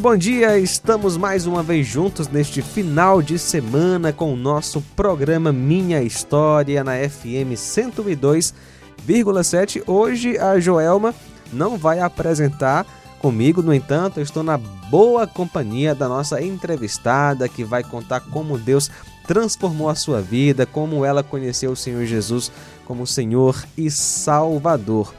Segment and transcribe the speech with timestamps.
[0.00, 4.80] Muito bom dia, estamos mais uma vez juntos neste final de semana com o nosso
[4.96, 9.82] programa Minha História na FM 102,7.
[9.86, 11.14] Hoje a Joelma
[11.52, 12.86] não vai apresentar
[13.18, 18.56] comigo, no entanto, eu estou na boa companhia da nossa entrevistada que vai contar como
[18.56, 18.90] Deus
[19.26, 22.50] transformou a sua vida, como ela conheceu o Senhor Jesus
[22.86, 25.12] como Senhor e Salvador.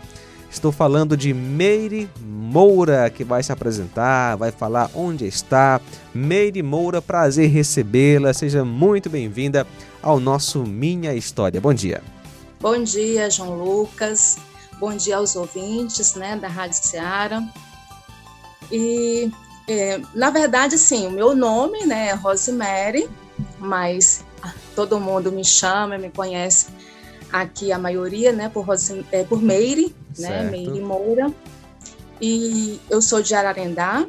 [0.51, 5.79] Estou falando de Meire Moura, que vai se apresentar, vai falar onde está.
[6.13, 8.33] Meire Moura, prazer recebê-la.
[8.33, 9.65] Seja muito bem-vinda
[10.03, 11.61] ao nosso Minha História.
[11.61, 12.03] Bom dia.
[12.59, 14.39] Bom dia, João Lucas.
[14.77, 17.41] Bom dia aos ouvintes né, da Rádio Ceará.
[18.69, 19.31] E,
[19.69, 23.09] é, na verdade, sim, o meu nome né, é Rosemary,
[23.57, 24.21] mas
[24.75, 26.67] todo mundo me chama, me conhece
[27.31, 31.31] aqui a maioria, né, por, Rose, é, por Meire, né, Meire Moura.
[32.21, 34.05] E eu sou de Ararendá,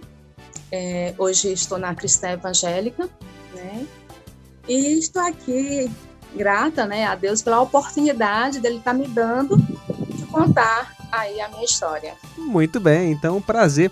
[0.70, 3.08] é, hoje estou na Cristã Evangélica,
[3.54, 3.86] né,
[4.68, 5.90] e estou aqui
[6.34, 11.48] grata, né, a Deus pela oportunidade dele estar tá me dando de contar aí a
[11.48, 12.14] minha história.
[12.36, 13.90] Muito bem, então prazer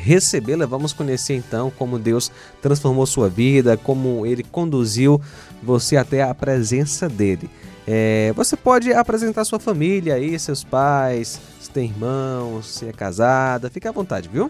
[0.00, 0.66] recebê-la.
[0.66, 5.20] Vamos conhecer então como Deus transformou sua vida, como ele conduziu
[5.62, 7.50] você até a presença dele.
[7.92, 13.68] É, você pode apresentar sua família aí, seus pais, se tem irmãos, se é casada,
[13.68, 14.48] fique à vontade, viu?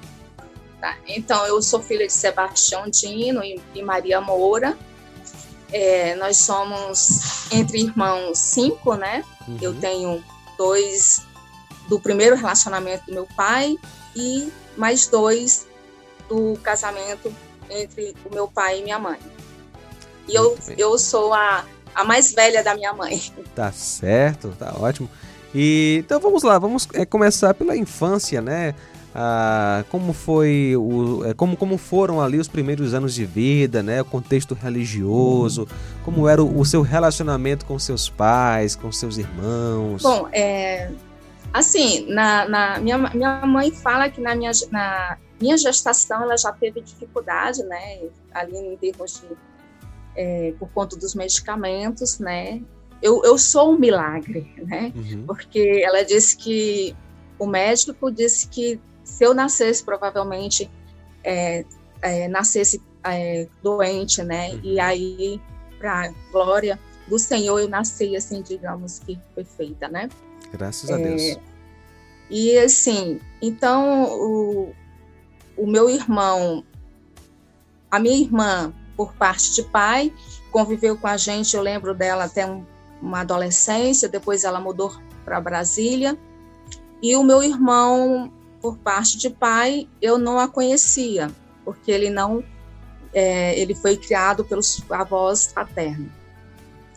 [0.78, 4.76] Tá, então, eu sou filha de Sebastião Dino e, e Maria Moura.
[5.72, 9.24] É, nós somos entre irmãos cinco, né?
[9.48, 9.56] Uhum.
[9.62, 10.22] Eu tenho
[10.58, 11.22] dois
[11.88, 13.74] do primeiro relacionamento do meu pai
[14.14, 15.66] e mais dois
[16.28, 17.32] do casamento
[17.70, 19.18] entre o meu pai e minha mãe.
[20.28, 21.64] E eu, eu sou a
[21.94, 23.20] a mais velha da minha mãe.
[23.54, 25.08] Tá certo, tá ótimo.
[25.54, 28.74] E então vamos lá, vamos é, começar pela infância, né?
[29.12, 34.02] Ah, como foi o, é, como, como foram ali os primeiros anos de vida, né?
[34.02, 35.66] O contexto religioso,
[36.04, 40.02] como era o, o seu relacionamento com seus pais, com seus irmãos.
[40.02, 40.92] Bom, é,
[41.52, 46.52] assim, na, na minha, minha mãe fala que na minha, na minha gestação ela já
[46.52, 47.98] teve dificuldade, né?
[48.32, 49.36] Ali em termos de
[50.20, 52.60] é, por conta dos medicamentos, né?
[53.00, 54.92] Eu, eu sou um milagre, né?
[54.94, 55.24] Uhum.
[55.26, 56.94] Porque ela disse que
[57.38, 60.70] o médico disse que se eu nascesse provavelmente
[61.24, 61.64] é,
[62.02, 64.50] é, nascesse é, doente, né?
[64.50, 64.60] Uhum.
[64.62, 65.40] E aí
[65.78, 70.10] para glória do Senhor eu nasci assim, digamos que perfeita, né?
[70.52, 71.22] Graças a Deus.
[71.22, 71.40] É,
[72.28, 74.74] e assim, então o,
[75.56, 76.62] o meu irmão,
[77.90, 80.12] a minha irmã por parte de pai,
[80.50, 82.66] conviveu com a gente, eu lembro dela até um,
[83.00, 84.94] uma adolescência, depois ela mudou
[85.24, 86.18] para Brasília.
[87.00, 88.30] E o meu irmão,
[88.60, 91.30] por parte de pai, eu não a conhecia,
[91.64, 92.44] porque ele não
[93.14, 96.12] é, ele foi criado pelos avós paternos.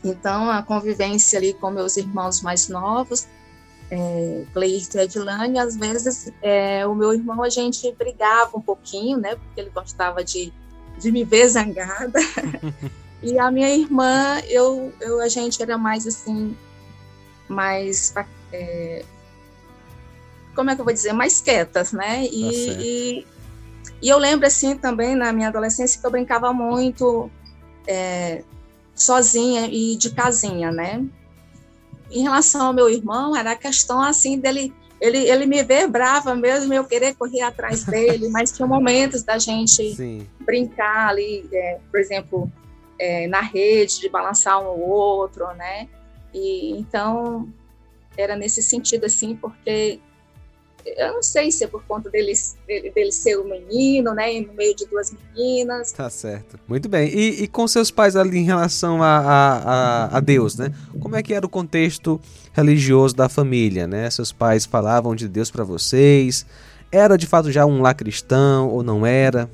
[0.04, 3.26] Então, a convivência ali com meus irmãos mais novos,
[3.90, 9.18] é, Cleito e Edilane, às vezes é, o meu irmão a gente brigava um pouquinho,
[9.18, 9.36] né?
[9.38, 10.52] Porque ele gostava de
[10.98, 12.20] de me ver zangada.
[13.22, 16.56] e a minha irmã, eu, eu, a gente era mais assim,
[17.48, 18.14] mais.
[18.52, 19.04] É,
[20.56, 21.14] como é que eu vou dizer?
[21.14, 22.26] Mais quietas, né?
[22.26, 23.28] E, tá e,
[24.02, 27.30] e, eu lembro, assim, também na minha adolescência que eu brincava muito
[27.88, 28.44] é,
[28.96, 31.04] sozinha e de casinha, né?
[32.12, 36.36] Em relação ao meu irmão, era a questão, assim, dele ele, ele me vê brava
[36.36, 40.28] mesmo, eu querer correr atrás dele, mas tinha momentos da gente Sim.
[40.40, 42.52] brincar ali, é, por exemplo,
[43.00, 45.88] é, na rede, de balançar um ou outro, né?
[46.34, 47.50] E então
[48.18, 50.00] era nesse sentido assim, porque
[50.86, 52.34] eu não sei se é por conta dele,
[52.68, 55.92] dele, ser um menino, né, no meio de duas meninas.
[55.92, 56.60] Tá certo.
[56.68, 57.10] Muito bem.
[57.10, 60.74] E, e com seus pais ali em relação a, a, a, Deus, né?
[61.00, 62.20] Como é que era o contexto
[62.52, 64.10] religioso da família, né?
[64.10, 66.46] Seus pais falavam de Deus para vocês?
[66.92, 69.50] Era de fato já um lá cristão ou não era?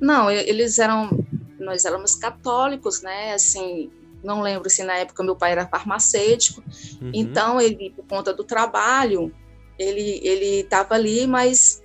[0.00, 1.24] Não, eles eram,
[1.58, 3.34] nós éramos católicos, né?
[3.34, 3.90] Assim,
[4.22, 6.62] não lembro se na época meu pai era farmacêutico,
[7.00, 7.10] uhum.
[7.12, 9.32] então ele, por conta do trabalho,
[9.80, 11.82] ele ele estava ali, mas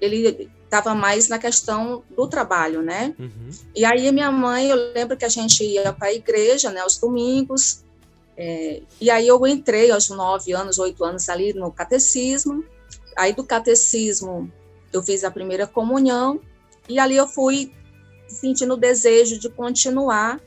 [0.00, 3.14] ele estava mais na questão do trabalho, né?
[3.18, 3.50] Uhum.
[3.74, 6.98] E aí minha mãe, eu lembro que a gente ia para a igreja, né, aos
[6.98, 7.82] domingos,
[8.36, 12.64] é, e aí eu entrei aos nove anos, oito anos ali no catecismo.
[13.16, 14.50] Aí do catecismo
[14.92, 16.40] eu fiz a primeira comunhão
[16.88, 17.72] e ali eu fui
[18.28, 20.40] sentindo o desejo de continuar.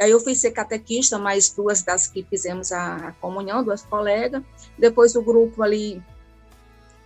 [0.00, 4.42] Aí eu fui ser catequista, mais duas das que fizemos a, a comunhão, duas colegas.
[4.76, 6.02] Depois o grupo ali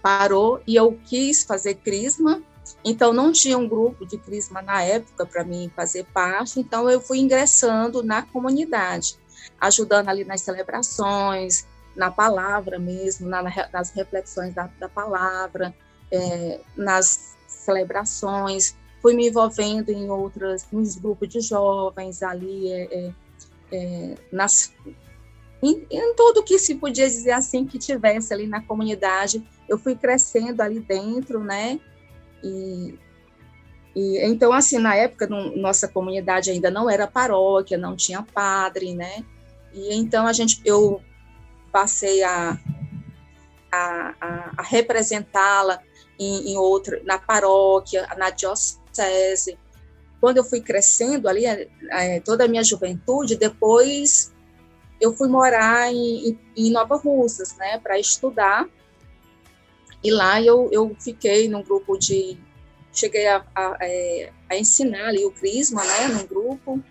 [0.03, 2.43] parou e eu quis fazer crisma.
[2.85, 6.61] Então não tinha um grupo de crisma na época para mim fazer parte.
[6.61, 9.19] Então eu fui ingressando na comunidade
[9.61, 13.43] ajudando ali nas celebrações, na palavra mesmo, na,
[13.73, 15.75] nas reflexões da, da palavra,
[16.11, 23.13] é, nas celebrações, fui me envolvendo em outras, nos grupos de jovens ali, é,
[23.73, 24.73] é, nas,
[25.63, 29.95] em, em, tudo que se podia dizer assim que tivesse ali na comunidade, eu fui
[29.95, 31.79] crescendo ali dentro, né?
[32.43, 32.99] E,
[33.95, 38.95] e então assim na época no, nossa comunidade ainda não era paróquia, não tinha padre,
[38.95, 39.25] né?
[39.73, 41.01] E então a gente, eu
[41.71, 42.59] passei a,
[43.71, 45.81] a, a, a representá-la
[46.19, 49.59] em, em outra, na paróquia, na diocese.
[50.21, 54.33] Quando eu fui crescendo ali, é, toda a minha juventude, depois
[55.01, 58.69] eu fui morar em, em Nova Russas, né, para estudar.
[60.03, 62.39] E lá eu, eu fiquei num grupo de.
[62.93, 66.83] Cheguei a, a, é, a ensinar ali o Crisma, né, num grupo.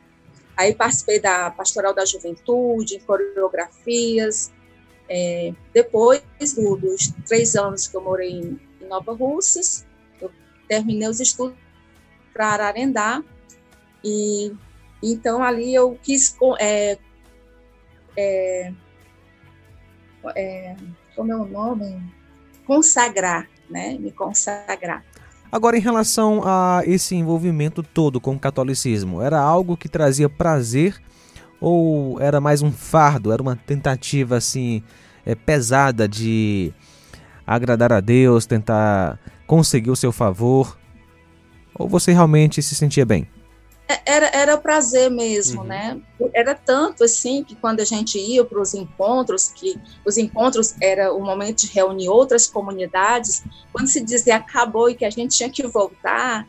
[0.56, 4.52] Aí participei da Pastoral da Juventude, coreografias.
[5.08, 6.22] É, depois
[6.56, 9.86] do, dos três anos que eu morei em, em Nova Russas,
[10.22, 10.32] eu
[10.68, 11.58] terminei os estudos
[12.34, 13.24] para Ararendá.
[14.04, 14.54] E
[15.02, 16.98] então ali eu quis é,
[18.20, 18.74] é,
[20.36, 20.76] é,
[21.16, 22.02] como é o nome?
[22.66, 23.98] Consagrar, né?
[23.98, 25.04] Me consagrar.
[25.52, 31.02] Agora, em relação a esse envolvimento todo com o catolicismo, era algo que trazia prazer
[31.60, 33.32] ou era mais um fardo?
[33.32, 34.84] Era uma tentativa assim
[35.26, 36.72] é, pesada de
[37.48, 39.18] agradar a Deus, tentar
[39.48, 40.78] conseguir o seu favor?
[41.74, 43.28] Ou você realmente se sentia bem?
[43.90, 45.68] É, era, era prazer mesmo, uhum.
[45.68, 46.00] né?
[46.32, 51.12] Era tanto assim que quando a gente ia para os encontros, que os encontros era
[51.12, 53.44] o momento de reunir outras comunidades,
[53.74, 56.48] quando se dizia acabou e que a gente tinha que voltar,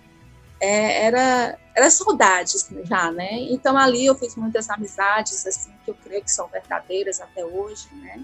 [0.60, 3.40] é, era, era saudades já, né?
[3.50, 7.88] Então ali eu fiz muitas amizades, assim, que eu creio que são verdadeiras até hoje,
[7.94, 8.22] né?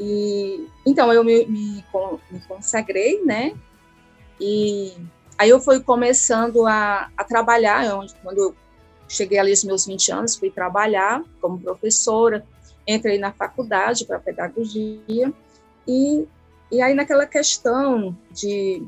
[0.00, 1.84] E então eu me, me,
[2.30, 3.54] me consagrei, né?
[4.40, 4.96] E
[5.42, 7.84] Aí eu fui começando a, a trabalhar,
[8.22, 8.54] quando eu
[9.08, 12.46] cheguei ali aos meus 20 anos, fui trabalhar como professora,
[12.86, 15.32] entrei na faculdade para pedagogia,
[15.84, 16.28] e,
[16.70, 18.86] e aí naquela questão de...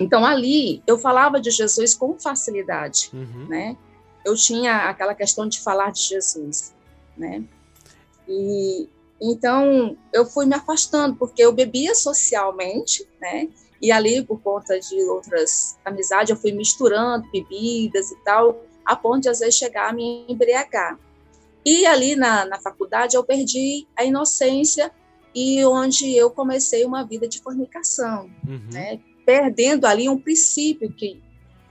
[0.00, 3.46] Então, ali, eu falava de Jesus com facilidade, uhum.
[3.48, 3.76] né?
[4.24, 6.74] Eu tinha aquela questão de falar de Jesus,
[7.16, 7.44] né?
[8.26, 8.88] E,
[9.20, 13.48] então, eu fui me afastando, porque eu bebia socialmente, né?
[13.82, 19.22] E ali, por conta de outras amizades, eu fui misturando bebidas e tal, a ponto
[19.22, 20.96] de às vezes chegar a me embriagar.
[21.66, 24.92] E ali na, na faculdade eu perdi a inocência
[25.34, 28.60] e onde eu comecei uma vida de fornicação, uhum.
[28.72, 29.00] né?
[29.24, 31.22] perdendo ali um princípio que,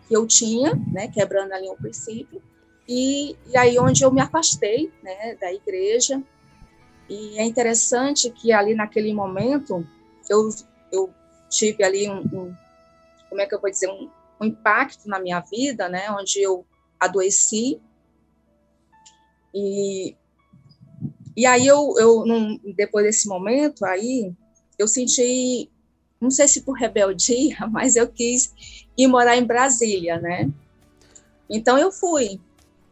[0.08, 1.08] que eu tinha, né?
[1.08, 2.42] quebrando ali um princípio,
[2.88, 5.36] e, e aí onde eu me afastei né?
[5.40, 6.22] da igreja.
[7.10, 9.86] E é interessante que ali naquele momento
[10.30, 10.50] eu,
[10.92, 11.14] eu
[11.52, 12.56] tive ali um, um,
[13.30, 16.66] como é que eu vou dizer, um, um impacto na minha vida, né, onde eu
[17.00, 17.80] adoeci
[19.54, 20.16] e
[21.36, 24.34] e aí eu, eu num, depois desse momento aí
[24.78, 25.70] eu senti
[26.22, 28.54] não sei se por rebeldia, mas eu quis
[28.96, 30.50] ir morar em Brasília, né?
[31.50, 32.40] Então eu fui.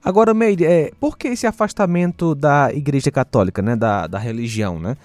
[0.04, 4.98] Agora, Meire, é, por que esse afastamento da Igreja Católica, né, da, da religião, né?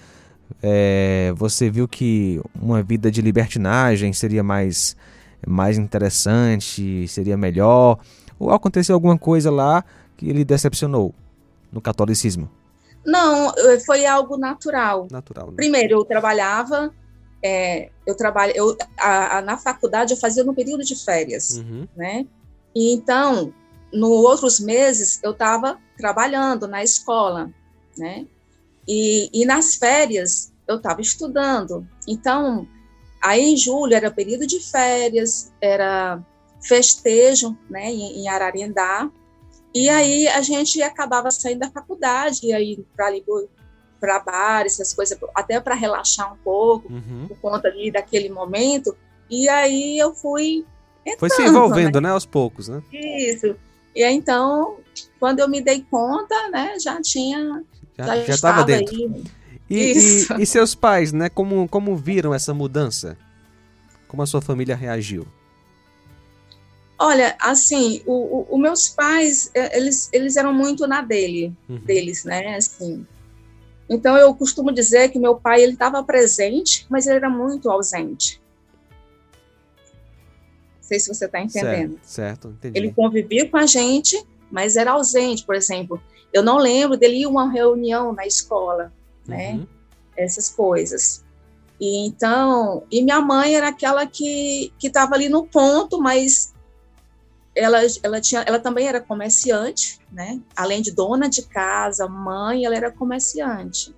[0.61, 4.95] É, você viu que uma vida de libertinagem seria mais,
[5.45, 7.99] mais interessante, seria melhor?
[8.39, 9.83] Ou aconteceu alguma coisa lá
[10.17, 11.13] que ele decepcionou
[11.71, 12.49] no catolicismo?
[13.05, 13.53] Não,
[13.85, 15.07] foi algo natural.
[15.11, 15.47] Natural.
[15.47, 15.53] Né?
[15.55, 16.91] Primeiro, eu trabalhava,
[17.43, 21.87] é, eu trabalho, eu, a, a, na faculdade eu fazia no período de férias, uhum.
[21.95, 22.25] né?
[22.73, 23.53] E então,
[23.93, 27.51] nos outros meses eu estava trabalhando na escola,
[27.95, 28.25] né?
[28.87, 31.87] E, e nas férias eu estava estudando.
[32.07, 32.67] Então,
[33.21, 36.19] aí em julho era período de férias, era
[36.61, 39.09] festejo né, em, em Ararendá.
[39.73, 43.11] E aí a gente acabava saindo da faculdade, e aí para
[43.99, 47.27] para bares, essas coisas, até para relaxar um pouco, uhum.
[47.27, 48.95] por conta ali daquele momento.
[49.29, 50.65] E aí eu fui.
[51.05, 52.09] Entrando, Foi se envolvendo, né?
[52.09, 52.13] né?
[52.13, 52.81] aos poucos, né?
[52.91, 53.55] Isso.
[53.95, 54.77] E aí, então,
[55.19, 57.63] quando eu me dei conta, né, já tinha.
[57.97, 58.95] Já, já estava dentro.
[59.69, 61.29] E, e, e, seus pais, né?
[61.29, 63.17] Como, como viram essa mudança?
[64.07, 65.25] Como a sua família reagiu?
[66.97, 71.77] Olha, assim, os meus pais, é, eles, eles eram muito na dele, uhum.
[71.77, 72.55] deles, né?
[72.55, 73.05] Assim.
[73.89, 78.41] Então eu costumo dizer que meu pai ele estava presente, mas ele era muito ausente.
[80.77, 81.99] Não sei se você está entendendo.
[82.01, 82.77] Certo, certo, entendi.
[82.77, 86.01] Ele convivia com a gente, mas era ausente, por exemplo.
[86.35, 88.91] Eu não lembro dele uma reunião na escola,
[89.25, 89.53] né?
[89.53, 89.67] Uhum.
[90.17, 91.23] Essas coisas.
[91.79, 96.53] E então, e minha mãe era aquela que que estava ali no ponto, mas
[97.55, 100.41] ela, ela tinha, ela também era comerciante, né?
[100.53, 103.95] Além de dona de casa, mãe, ela era comerciante.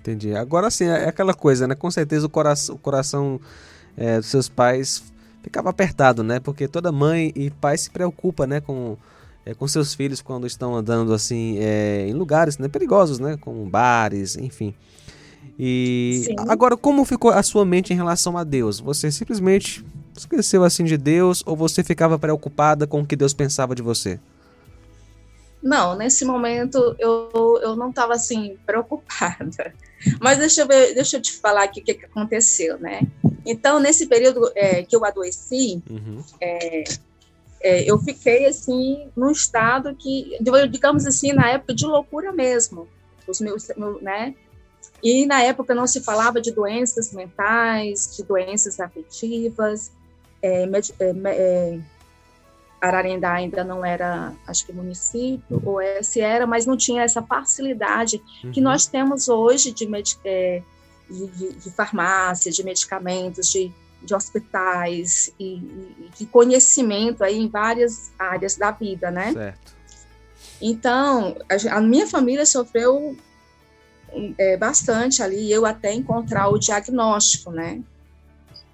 [0.00, 0.34] Entendi.
[0.34, 1.76] Agora sim, é aquela coisa, né?
[1.76, 3.40] Com certeza o coração, o coração
[3.96, 5.04] é, dos seus pais
[5.40, 6.40] ficava apertado, né?
[6.40, 8.60] Porque toda mãe e pai se preocupa, né?
[8.60, 8.96] Com,
[9.48, 13.38] é, com seus filhos quando estão andando assim é, em lugares né, perigosos, né?
[13.40, 14.74] Como bares, enfim.
[15.58, 16.36] E Sim.
[16.46, 18.78] agora, como ficou a sua mente em relação a Deus?
[18.78, 19.82] Você simplesmente
[20.14, 24.20] esqueceu assim de Deus ou você ficava preocupada com o que Deus pensava de você?
[25.62, 29.74] Não, nesse momento eu, eu não estava assim preocupada.
[30.20, 33.00] Mas deixa eu, ver, deixa eu te falar aqui o que, que aconteceu, né?
[33.46, 36.22] Então, nesse período é, que eu adoeci, uhum.
[36.38, 36.84] é,
[37.60, 40.38] é, eu fiquei assim num estado que,
[40.70, 42.88] digamos assim, na época de loucura mesmo.
[43.26, 44.34] Os meus, meu, né?
[45.02, 49.92] E na época não se falava de doenças mentais, de doenças afetivas.
[50.42, 51.78] É, é, é,
[52.80, 57.20] Ararendá ainda não era, acho que município, ou é, se era, mas não tinha essa
[57.20, 58.52] facilidade uhum.
[58.52, 59.88] que nós temos hoje de,
[60.24, 60.62] é,
[61.10, 67.48] de, de, de farmácia, de medicamentos, de, de hospitais e, e, de conhecimento aí em
[67.48, 69.32] várias áreas da vida, né?
[69.32, 69.76] Certo.
[70.60, 73.16] Então, a, a minha família sofreu
[74.38, 77.82] é, bastante ali, eu até encontrar o diagnóstico, né?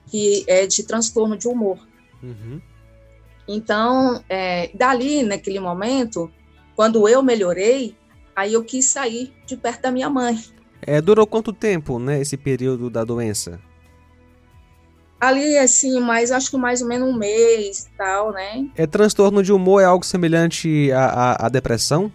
[0.06, 1.78] Que é de transtorno de humor.
[2.22, 2.60] Uhum.
[3.46, 6.30] Então, é, dali, naquele momento,
[6.74, 7.94] quando eu melhorei,
[8.34, 10.42] aí eu quis sair de perto da minha mãe.
[10.80, 13.60] É, durou quanto tempo, né, esse período da doença?
[15.24, 18.68] Ali, assim, mais, acho que mais ou menos um mês tal, né?
[18.76, 22.12] É transtorno de humor é algo semelhante à, à, à depressão?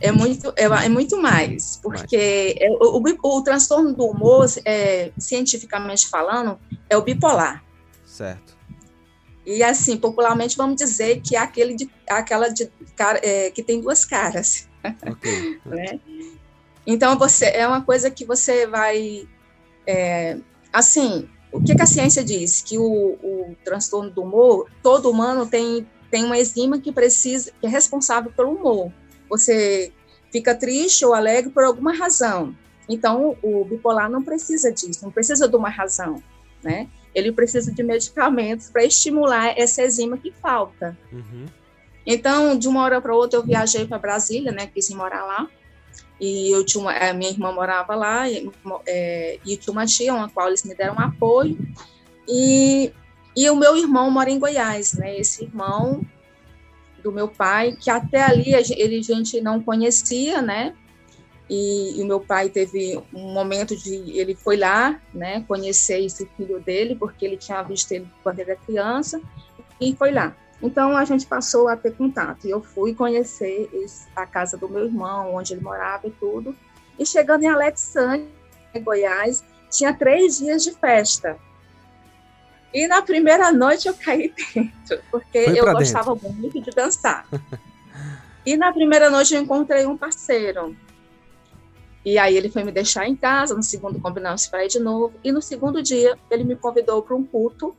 [0.00, 5.10] É muito, é, é muito mais, porque é, o, o, o, transtorno do humor, é,
[5.18, 6.58] cientificamente falando,
[6.88, 7.62] é o bipolar.
[8.06, 8.56] Certo.
[9.44, 13.80] E assim, popularmente vamos dizer que é aquele de, aquela de cara, é, que tem
[13.80, 14.68] duas caras.
[15.02, 15.60] Okay.
[15.66, 16.00] né?
[16.86, 19.28] Então você é uma coisa que você vai
[19.86, 20.38] é,
[20.72, 22.62] assim, o que, que, a ciência diz?
[22.62, 27.66] Que o, o transtorno do humor, todo humano tem tem uma enzima que precisa, que
[27.66, 28.90] é responsável pelo humor
[29.28, 29.92] você
[30.32, 32.54] fica triste ou alegre por alguma razão.
[32.88, 36.22] Então, o bipolar não precisa disso, não precisa de uma razão,
[36.62, 36.88] né?
[37.14, 40.96] Ele precisa de medicamentos para estimular essa enzima que falta.
[41.12, 41.46] Uhum.
[42.06, 44.66] Então, de uma hora para outra, eu viajei para Brasília, né?
[44.66, 45.48] Quis morar lá.
[46.20, 48.50] E eu tinha uma, a minha irmã morava lá, e,
[48.86, 51.56] é, e tinha uma tia, uma qual eles me deram apoio.
[52.26, 52.92] E,
[53.36, 55.16] e o meu irmão mora em Goiás, né?
[55.16, 56.04] Esse irmão
[57.02, 60.74] do meu pai, que até ali ele, a gente não conhecia, né?
[61.48, 66.28] E, e, o meu pai teve um momento de ele foi lá, né, conhecer esse
[66.36, 69.18] filho dele, porque ele tinha visto ele quando ele era criança,
[69.80, 70.36] e foi lá.
[70.62, 72.46] Então a gente passou a ter contato.
[72.46, 76.54] E eu fui conhecer esse, a casa do meu irmão, onde ele morava e tudo.
[76.98, 78.26] E chegando em Alexandria,
[78.82, 81.38] Goiás, tinha três dias de festa.
[82.74, 86.32] E na primeira noite eu caí dentro, porque eu gostava dentro.
[86.32, 87.26] muito de dançar.
[88.44, 90.76] e na primeira noite eu encontrei um parceiro.
[92.04, 95.14] E aí ele foi me deixar em casa, no segundo combinamos para ir de novo.
[95.22, 97.76] E no segundo dia ele me convidou para um culto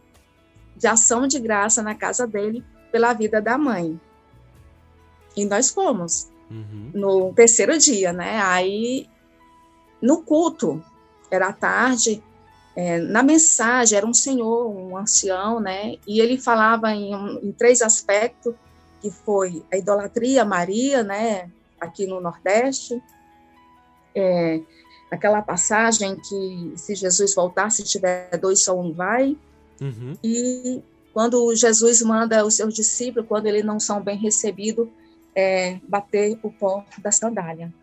[0.80, 4.00] de ação de graça na casa dele pela vida da mãe.
[5.36, 6.30] E nós fomos.
[6.50, 6.92] Uhum.
[6.94, 8.42] No terceiro dia, né?
[8.42, 9.08] Aí,
[10.02, 10.84] no culto,
[11.30, 12.24] era tarde,
[12.76, 15.98] é, na mensagem era um senhor, um ancião, né?
[16.08, 18.56] E ele falava em, em três aspectos,
[19.02, 21.52] que foi a idolatria Maria, né?
[21.80, 23.02] Aqui no Nordeste,
[24.16, 24.62] é,
[25.12, 29.38] aquela passagem que se Jesus voltar, se tiver dois só um vai,
[29.82, 30.18] uhum.
[30.24, 30.82] e
[31.14, 34.88] quando Jesus manda os seus discípulos, quando eles não são bem recebidos,
[35.36, 37.74] é, bater o pó da sandália.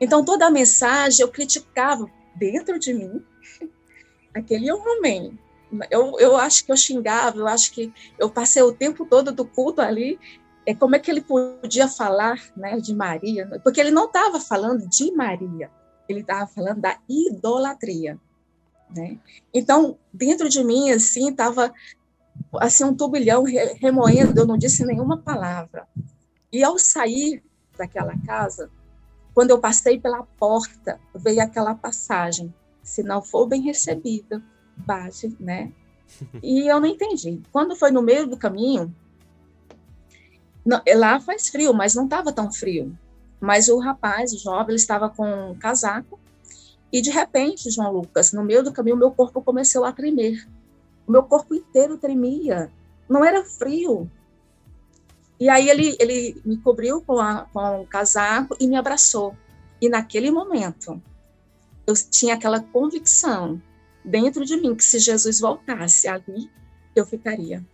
[0.00, 3.24] Então, toda a mensagem eu criticava dentro de mim
[4.34, 5.38] aquele homem.
[5.90, 9.44] Eu, eu acho que eu xingava, eu acho que eu passei o tempo todo do
[9.44, 10.18] culto ali.
[10.66, 13.60] É como é que ele podia falar né, de Maria?
[13.62, 15.70] Porque ele não estava falando de Maria,
[16.08, 18.18] ele estava falando da idolatria.
[18.90, 19.18] Né?
[19.52, 21.72] Então, dentro de mim, assim, estava
[22.60, 23.44] assim, um turbilhão
[23.80, 25.86] remoendo, eu não disse nenhuma palavra.
[26.52, 27.42] E ao sair
[27.76, 28.70] daquela casa,
[29.34, 34.42] quando eu passei pela porta, veio aquela passagem: se não for bem recebida,
[34.76, 35.72] bate, né?
[36.42, 37.42] E eu não entendi.
[37.50, 38.94] Quando foi no meio do caminho,
[40.64, 42.96] não, lá faz frio, mas não estava tão frio.
[43.40, 46.20] Mas o rapaz, o jovem, ele estava com um casaco
[46.94, 50.48] e de repente, João Lucas, no meio do caminho, meu corpo começou a tremer.
[51.06, 52.70] O meu corpo inteiro tremia.
[53.08, 54.10] Não era frio,
[55.38, 59.36] e aí ele, ele me cobriu com, a, com o casaco e me abraçou.
[59.80, 61.02] E naquele momento,
[61.86, 63.60] eu tinha aquela convicção
[64.04, 66.50] dentro de mim que se Jesus voltasse ali,
[66.94, 67.64] eu ficaria.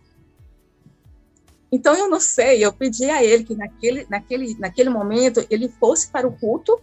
[1.71, 6.09] Então eu não sei, eu pedi a ele que naquele, naquele, naquele momento ele fosse
[6.09, 6.81] para o culto,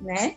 [0.00, 0.36] né?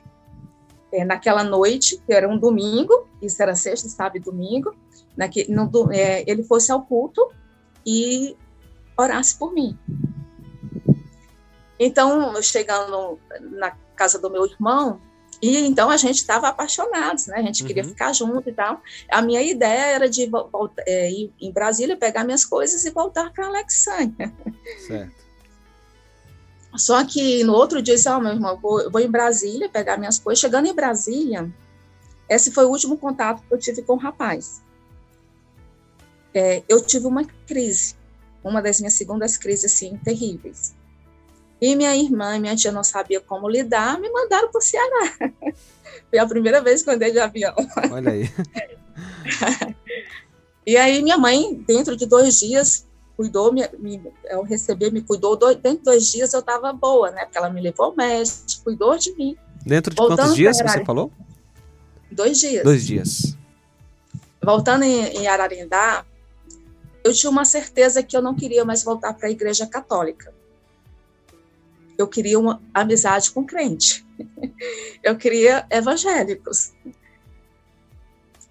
[0.92, 4.74] É, naquela noite, que era um domingo, isso era sexta, sábado e domingo,
[5.18, 7.30] naquele, no, é, ele fosse ao culto
[7.86, 8.38] e
[8.98, 9.78] orasse por mim.
[11.80, 15.00] Então, chegando na casa do meu irmão,
[15.42, 17.36] e então a gente estava apaixonados, né?
[17.38, 17.68] A gente uhum.
[17.68, 18.82] queria ficar junto e tal.
[19.12, 23.32] A minha ideia era de voltar, é, ir em Brasília, pegar minhas coisas e voltar
[23.32, 24.34] para Alexandria.
[24.88, 25.27] Certo.
[26.78, 29.98] Só que no outro dia, eu disse, oh, meu irmão, vou, vou em Brasília pegar
[29.98, 30.40] minhas coisas.
[30.40, 31.52] Chegando em Brasília,
[32.30, 34.62] esse foi o último contato que eu tive com o rapaz.
[36.34, 37.96] É, eu tive uma crise
[38.48, 40.76] uma das minhas segundas crises assim terríveis.
[41.60, 45.14] E minha irmã e minha tia não sabia como lidar, me mandaram para o Ceará.
[46.10, 47.56] Foi a primeira vez que eu andei de avião.
[47.92, 48.30] Olha aí.
[50.66, 52.87] e aí minha mãe, dentro de dois dias,
[53.18, 57.10] cuidou, me, me, eu recebi, me cuidou, dois, dentro de dois dias eu estava boa,
[57.10, 57.26] né?
[57.26, 59.36] Porque ela me levou ao médico, cuidou de mim.
[59.66, 61.12] Dentro de Voltando quantos dias você falou?
[62.12, 62.64] Dois dias.
[62.64, 63.36] Dois dias.
[64.42, 66.06] Voltando em, em Ararindá,
[67.04, 70.32] eu tinha uma certeza que eu não queria mais voltar para a igreja católica.
[71.98, 74.06] Eu queria uma amizade com crente.
[75.02, 76.72] Eu queria evangélicos.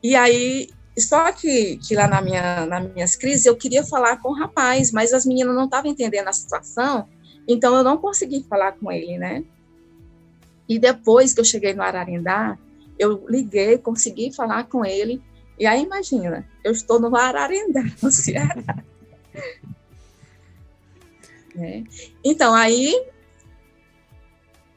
[0.03, 4.31] E aí, só que, que lá na minha, nas minhas crises, eu queria falar com
[4.31, 7.09] o rapaz, mas as meninas não estavam entendendo a situação,
[7.47, 9.45] então eu não consegui falar com ele, né?
[10.69, 12.59] E depois que eu cheguei no Ararindá,
[12.99, 15.23] eu liguei, consegui falar com ele,
[15.59, 18.83] e aí imagina, eu estou no Ararendá, no Ceará.
[21.59, 21.83] é.
[22.25, 22.95] Então, aí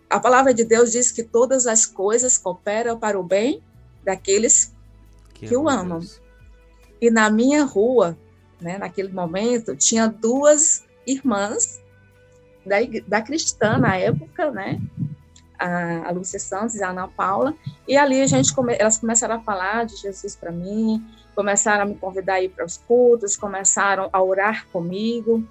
[0.09, 3.61] a palavra de Deus diz que todas as coisas cooperam para o bem
[4.03, 4.73] daqueles
[5.39, 5.99] que, que o amam.
[5.99, 6.21] Deus.
[7.01, 8.17] E na minha rua,
[8.59, 11.81] né, naquele momento, tinha duas irmãs
[12.65, 14.81] da, da cristã na época, né?
[15.59, 17.53] a, a Lúcia Santos e a Ana Paula,
[17.87, 21.85] e ali a gente come, elas começaram a falar de Jesus para mim, começaram a
[21.85, 25.43] me convidar a ir para os cultos, começaram a orar comigo,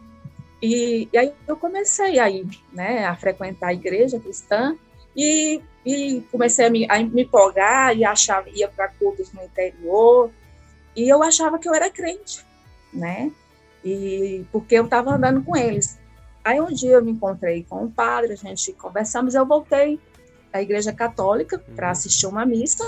[0.62, 4.77] e, e aí eu comecei aí, né, a frequentar a igreja cristã,
[5.18, 10.31] e, e comecei a me, a me empolgar e achava, ia para cultos no interior,
[10.94, 12.46] e eu achava que eu era crente,
[12.94, 13.33] né,
[13.85, 15.98] e porque eu estava andando com eles.
[16.44, 20.00] Aí um dia eu me encontrei com um padre, a gente conversamos, eu voltei
[20.52, 21.92] à igreja católica para uhum.
[21.92, 22.85] assistir uma missa.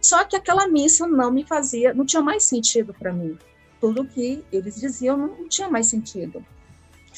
[0.00, 3.38] Só que aquela missa não me fazia, não tinha mais sentido para mim.
[3.80, 6.44] Tudo que eles diziam não tinha mais sentido.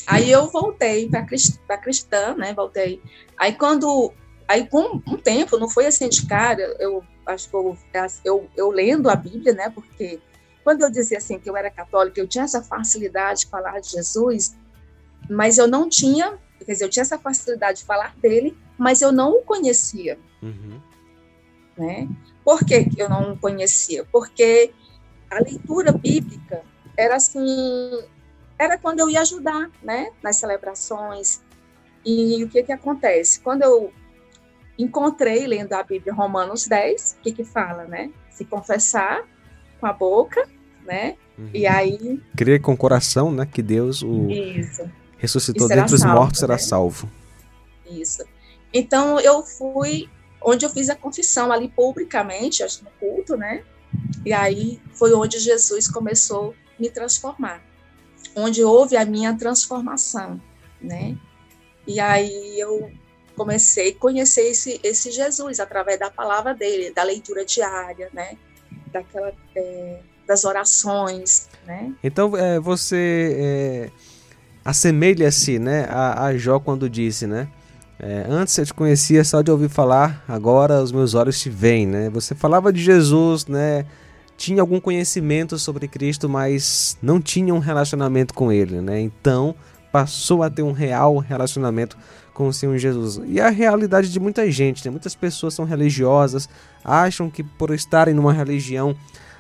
[0.06, 2.52] Aí eu voltei para cristã, cristã, né?
[2.54, 3.02] Voltei.
[3.36, 4.12] Aí quando,
[4.48, 7.76] aí com um tempo, não foi assim de cara, eu acho que eu,
[8.24, 9.70] eu, eu lendo a Bíblia, né?
[9.70, 10.20] Porque
[10.64, 13.90] quando eu dizia assim que eu era católica, eu tinha essa facilidade de falar de
[13.90, 14.56] Jesus,
[15.28, 19.12] mas eu não tinha, quer dizer, eu tinha essa facilidade de falar dele, mas eu
[19.12, 20.18] não o conhecia.
[20.42, 20.80] Uhum.
[21.76, 22.08] Né?
[22.44, 24.04] Por que eu não o conhecia?
[24.10, 24.72] Porque
[25.30, 26.62] a leitura bíblica
[26.96, 27.40] era assim,
[28.61, 31.40] era quando eu ia ajudar, né, nas celebrações.
[32.05, 33.40] E o que que acontece?
[33.40, 33.90] Quando eu
[34.79, 38.11] encontrei lendo a Bíblia Romanos 10, o que que fala, né?
[38.31, 39.23] Se confessar
[39.81, 40.46] com a boca,
[40.85, 41.16] né?
[41.38, 41.51] Uhum.
[41.55, 46.40] E aí crer com o coração, né, que Deus o Isso ressuscitou dentre os mortos,
[46.40, 46.59] será né?
[46.59, 47.09] salvo.
[47.88, 48.25] Isso.
[48.73, 50.09] Então eu fui
[50.42, 53.62] onde eu fiz a confissão ali publicamente, acho no culto, né?
[54.25, 57.62] E aí foi onde Jesus começou a me transformar,
[58.35, 60.40] onde houve a minha transformação,
[60.81, 61.16] né?
[61.87, 62.90] E aí eu
[63.37, 68.37] comecei a conhecer esse, esse Jesus através da palavra dele, da leitura diária, né?
[68.93, 71.93] Daquela, é, das orações, né?
[72.03, 73.90] Então, é, você é,
[74.64, 77.49] assemelha-se né, a, a Jó quando disse, né?
[77.99, 81.87] É, antes eu te conhecia só de ouvir falar, agora os meus olhos te veem,
[81.87, 82.09] né?
[82.11, 83.85] Você falava de Jesus, né?
[84.40, 88.98] Tinha algum conhecimento sobre Cristo, mas não tinha um relacionamento com ele, né?
[88.98, 89.55] Então
[89.92, 91.94] passou a ter um real relacionamento
[92.33, 93.20] com o Senhor Jesus.
[93.26, 94.90] E a realidade de muita gente, né?
[94.90, 96.48] Muitas pessoas são religiosas,
[96.83, 98.96] acham que por estarem numa religião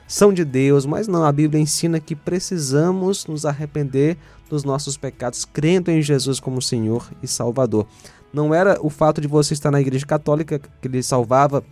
[0.06, 4.18] são de Deus, mas não, a Bíblia ensina que precisamos nos arrepender
[4.50, 7.86] dos nossos pecados, crendo em Jesus como Senhor e Salvador.
[8.34, 11.64] Não era o fato de você estar na igreja católica que lhe salvava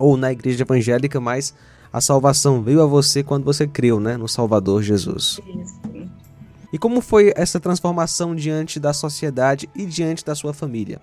[0.00, 1.54] ou na igreja evangélica, mas
[1.96, 5.40] a salvação veio a você quando você creu, né, no Salvador Jesus.
[6.70, 11.00] E como foi essa transformação diante da sociedade e diante da sua família?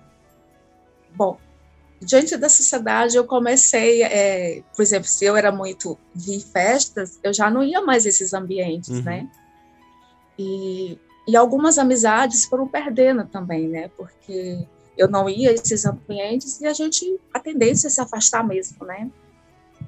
[1.16, 1.36] Bom,
[2.00, 7.34] diante da sociedade eu comecei, é, por exemplo, se eu era muito de festas, eu
[7.34, 9.02] já não ia mais esses ambientes, uhum.
[9.02, 9.28] né?
[10.38, 13.90] E, e algumas amizades foram perdendo também, né?
[13.96, 14.64] Porque
[14.96, 18.86] eu não ia a esses ambientes e a gente, a tendência é se afastar mesmo,
[18.86, 19.10] né?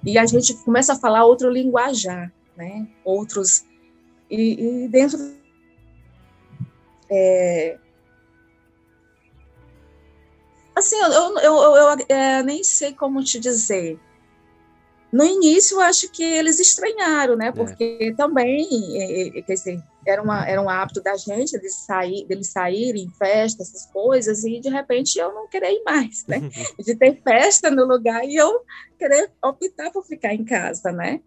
[0.07, 2.87] E a gente começa a falar outro linguajar, né?
[3.05, 3.65] Outros.
[4.31, 5.19] E, e dentro.
[7.11, 7.77] É,
[10.77, 13.99] assim, eu, eu, eu, eu é, nem sei como te dizer.
[15.11, 17.49] No início, eu acho que eles estranharam, né?
[17.49, 17.53] É.
[17.53, 18.13] Porque é.
[18.13, 18.69] também,
[19.01, 23.11] é, quer dizer, era, uma, era um hábito da gente de sair, deles saírem em
[23.11, 26.41] festa, essas coisas, e de repente eu não queria ir mais, né?
[26.79, 28.65] De ter festa no lugar e eu
[28.99, 31.21] querer optar por ficar em casa, né?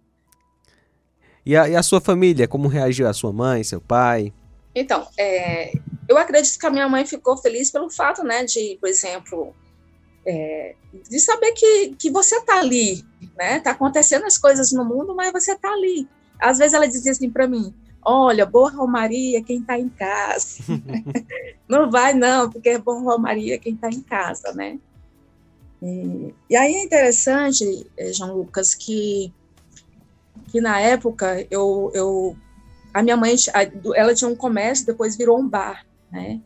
[1.46, 4.34] E a, e a sua família, como reagiu a sua mãe, seu pai?
[4.74, 5.74] Então, é,
[6.08, 9.54] eu acredito que a minha mãe ficou feliz pelo fato, né, de, por exemplo,
[10.26, 10.76] é,
[11.10, 13.04] de saber que, que você está ali,
[13.38, 13.60] né?
[13.60, 16.08] Tá acontecendo as coisas no mundo, mas você está ali.
[16.40, 20.64] Às vezes ela dizia assim para mim: Olha, boa Romaria quem está em casa.
[21.68, 24.80] não vai, não, porque é bom Romaria quem está em casa, né?
[25.82, 29.34] E, e, aí é interessante, eh, João Lucas, que,
[30.48, 32.38] que na época eu, eu
[32.94, 33.36] a minha mãe
[33.96, 36.42] ela tinha um comércio, depois virou um bar, né?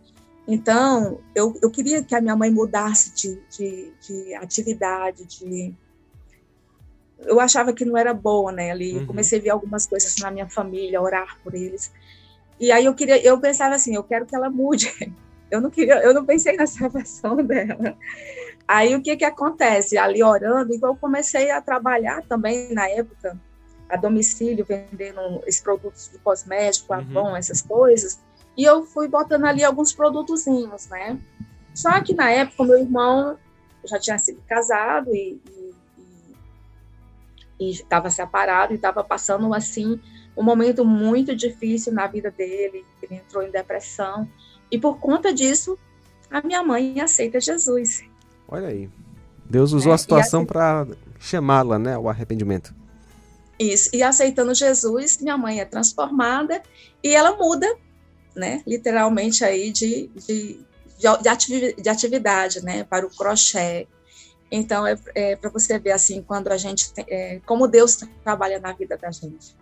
[0.47, 5.73] Então eu, eu queria que a minha mãe mudasse de, de, de atividade, de
[7.25, 8.71] eu achava que não era boa, né?
[8.71, 9.05] Ali uhum.
[9.05, 11.91] comecei a ver algumas coisas na minha família, orar por eles.
[12.59, 14.91] E aí eu queria, eu pensava assim, eu quero que ela mude.
[15.51, 17.95] Eu não queria, eu não pensei na salvação dela.
[18.67, 19.95] Aí o que que acontece?
[19.99, 23.39] Ali orando, igual eu comecei a trabalhar também na época
[23.87, 26.99] a domicílio vendendo esses produtos de cosmético, uhum.
[26.99, 28.19] Avon, essas coisas.
[28.57, 31.19] E eu fui botando ali alguns produtozinhos, né?
[31.71, 33.37] Só que na época meu irmão
[33.85, 35.75] já tinha sido casado e, e
[37.71, 39.99] estava separado e estava passando assim
[40.35, 42.85] um momento muito difícil na vida dele.
[43.01, 44.27] Ele entrou em depressão
[44.71, 45.77] e por conta disso
[46.29, 48.03] a minha mãe aceita Jesus.
[48.47, 48.89] Olha aí,
[49.45, 50.87] Deus usou é, a situação para
[51.19, 52.73] chamá-la, né, ao arrependimento.
[53.59, 53.89] Isso.
[53.93, 56.61] E aceitando Jesus, minha mãe é transformada
[57.03, 57.67] e ela muda,
[58.35, 60.59] né, literalmente aí de, de,
[61.79, 63.87] de, atividade, né, para o crochê,
[64.55, 68.59] então, é, é para você ver, assim, quando a gente, tem, é, como Deus trabalha
[68.59, 69.57] na vida da gente.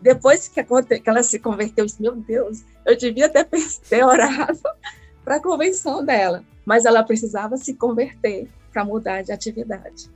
[0.00, 3.46] Depois que, que ela se converteu, eu disse, meu Deus, eu devia ter,
[3.90, 4.58] ter orado
[5.22, 10.10] para a convenção dela, mas ela precisava se converter para mudar de atividade.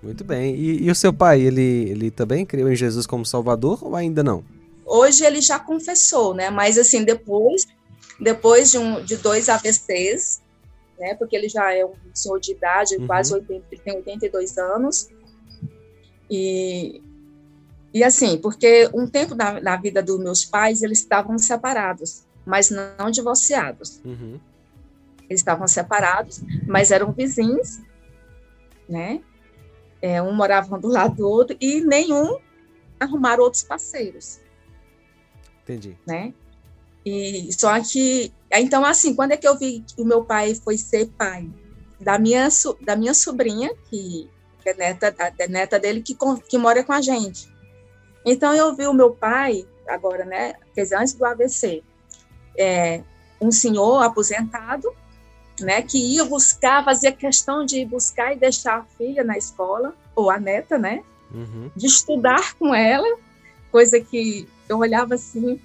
[0.00, 0.54] Muito bem.
[0.54, 4.22] E, e, o seu pai, ele, ele também creu em Jesus como Salvador ou ainda
[4.22, 4.44] não?
[4.84, 6.50] Hoje ele já confessou, né?
[6.50, 7.66] Mas assim, depois,
[8.20, 10.40] depois de, um, de dois AVCs,
[10.98, 11.14] né?
[11.14, 13.06] Porque ele já é um senhor de idade, uhum.
[13.06, 15.08] quase 80, ele tem 82 anos.
[16.30, 17.02] E,
[17.92, 22.70] e assim, porque um tempo na, na vida dos meus pais, eles estavam separados, mas
[22.70, 24.00] não divorciados.
[24.04, 24.40] Uhum.
[25.28, 27.80] Eles estavam separados, mas eram vizinhos,
[28.88, 29.20] né?
[30.00, 32.38] É, um morava do lado do outro e nenhum
[33.00, 34.40] arrumaram outros parceiros.
[35.62, 35.98] Entendi.
[36.06, 36.32] Né?
[37.04, 40.78] E só que então assim, quando é que eu vi que o meu pai foi
[40.78, 41.48] ser pai
[42.00, 42.48] da minha
[42.82, 44.30] da minha sobrinha que,
[44.62, 46.16] que é neta é neta dele que
[46.48, 47.48] que mora com a gente.
[48.24, 51.82] Então eu vi o meu pai agora, né, quer dizer, antes do AVC,
[52.58, 53.02] é,
[53.40, 54.92] um senhor aposentado,
[55.60, 59.94] né, que ia buscar, fazia questão de ir buscar e deixar a filha na escola
[60.14, 61.70] ou a neta, né, uhum.
[61.74, 63.16] de estudar com ela,
[63.70, 65.60] coisa que eu olhava assim,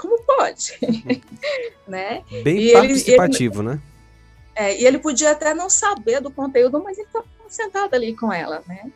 [0.00, 0.78] como pode?
[1.86, 2.24] né?
[2.42, 3.82] Bem e participativo, ele, ele, né?
[4.54, 8.32] É, e ele podia até não saber do conteúdo, mas ele estava sentado ali com
[8.32, 8.90] ela, né?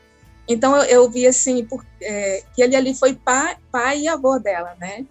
[0.48, 4.38] Então eu, eu vi assim por, é, que ele ali foi pai, pai e avô
[4.38, 5.06] dela, né?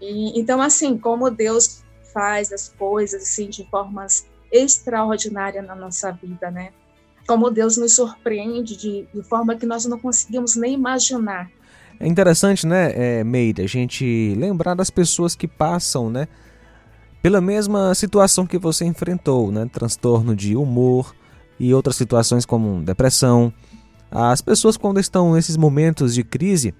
[0.00, 6.50] E, então assim, como Deus faz as coisas assim de formas extraordinárias na nossa vida,
[6.50, 6.72] né?
[7.26, 11.50] Como Deus nos surpreende de, de forma que nós não conseguimos nem imaginar.
[12.00, 16.28] É interessante, né, é, Meire, a gente lembrar das pessoas que passam, né,
[17.20, 21.14] pela mesma situação que você enfrentou, né, transtorno de humor
[21.58, 23.52] e outras situações como depressão.
[24.10, 26.72] As pessoas quando estão nesses momentos de crise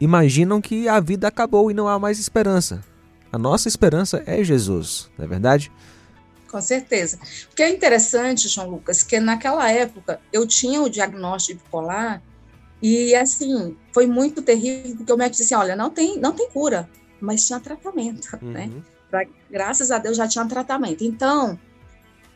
[0.00, 2.82] imaginam que a vida acabou e não há mais esperança.
[3.30, 5.70] A nossa esperança é Jesus, não é verdade?
[6.50, 7.18] Com certeza.
[7.52, 12.22] O que é interessante, João Lucas, que naquela época eu tinha o diagnóstico bipolar
[12.86, 16.50] e assim, foi muito terrível, porque o médico disse assim, olha, não tem, não tem
[16.50, 16.86] cura,
[17.18, 18.38] mas tinha tratamento, né?
[18.42, 18.52] uhum.
[18.52, 18.82] né?
[19.10, 21.02] Pra, graças a Deus já tinha tratamento.
[21.02, 21.58] Então,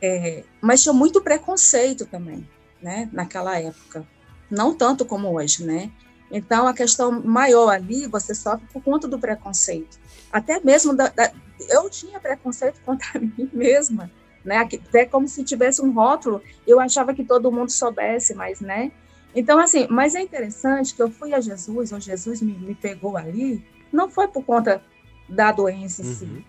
[0.01, 2.49] é, mas tinha muito preconceito também,
[2.81, 3.11] né?
[3.13, 4.09] Naquela época.
[4.51, 5.91] Não tanto como hoje, né?
[6.31, 9.99] Então, a questão maior ali, você sofre por conta do preconceito.
[10.33, 11.31] Até mesmo, da, da,
[11.69, 14.11] eu tinha preconceito contra mim mesma,
[14.43, 14.57] né?
[14.57, 18.91] Até como se tivesse um rótulo, eu achava que todo mundo soubesse, mas, né?
[19.35, 23.17] Então, assim, mas é interessante que eu fui a Jesus, ou Jesus me, me pegou
[23.17, 24.83] ali, não foi por conta
[25.29, 26.15] da doença em uhum.
[26.15, 26.47] si,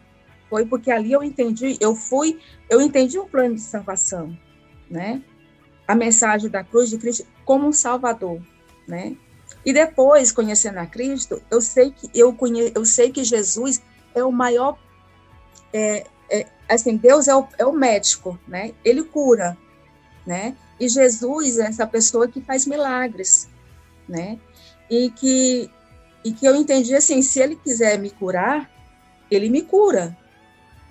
[0.50, 2.40] foi porque ali eu entendi, eu fui,
[2.70, 4.36] eu entendi o plano de salvação,
[4.90, 5.22] né?
[5.88, 8.42] A mensagem da cruz de Cristo como um salvador,
[8.88, 9.16] né?
[9.66, 13.82] E depois, conhecendo a Cristo, eu sei que eu conhe, eu sei que Jesus
[14.16, 14.80] é o maior,
[15.74, 18.74] é, é, assim, Deus é o, é o médico, né?
[18.84, 19.58] Ele cura,
[20.26, 20.56] né?
[20.80, 23.50] E Jesus é essa pessoa que faz milagres,
[24.08, 24.40] né?
[24.90, 25.70] E que
[26.24, 28.70] e que eu entendi assim, se ele quiser me curar,
[29.32, 30.18] ele me cura,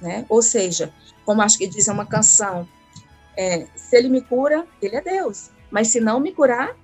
[0.01, 0.25] né?
[0.29, 0.93] Ou seja,
[1.25, 2.67] como acho que diz uma canção,
[3.37, 5.51] é, se ele me cura, ele é Deus.
[5.71, 6.75] Mas se não me curar,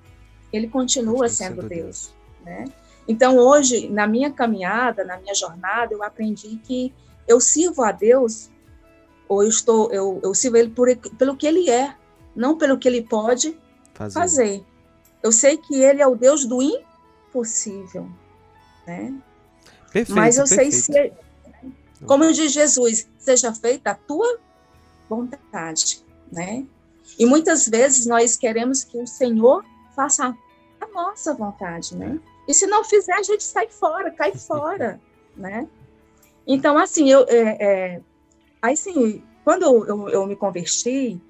[0.53, 2.15] ele continua sendo Deus, Deus,
[2.45, 2.65] né?
[3.09, 6.93] Então hoje, na minha caminhada, na minha jornada, eu aprendi que
[7.27, 8.51] eu sirvo a Deus
[9.29, 11.95] ou eu estou eu, eu sirvo ele por, pelo que ele é,
[12.35, 13.59] não pelo que ele pode
[13.93, 14.15] fazer.
[14.15, 14.65] fazer.
[15.23, 18.09] Eu sei que ele é o Deus do impossível,
[18.87, 19.15] né?
[19.91, 20.73] Perfeito, Mas eu perfeito.
[20.73, 21.13] sei se,
[22.07, 24.39] como diz Jesus, seja feita a tua
[25.09, 26.67] vontade, né?
[27.19, 30.37] E muitas vezes nós queremos que o Senhor faça
[30.81, 32.19] a nossa vontade, né?
[32.49, 35.01] E se não fizer, a gente sai fora, cai fora,
[35.37, 35.69] né?
[36.47, 38.01] Então, assim, eu, é, é,
[38.61, 41.21] aí, sim, quando eu, eu, eu me converti,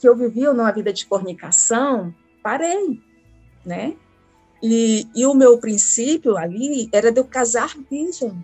[0.00, 3.00] que eu vivia numa vida de fornicação, parei,
[3.64, 3.94] né?
[4.62, 8.42] E, e o meu princípio ali era de eu casar virgem.